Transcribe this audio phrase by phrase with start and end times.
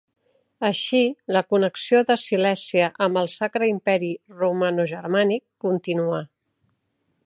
[0.69, 1.01] Així,
[1.35, 6.25] la connexió de Silèsia amb el Sacre Imperi Romanogermànic continuà.